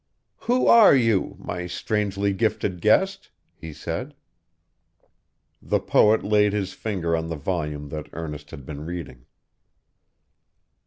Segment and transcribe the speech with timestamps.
[0.45, 4.15] 'Who are you, my strangely gifted guest?' he said.
[5.61, 9.27] The poet laid his finger on the volume that Ernest had been reading.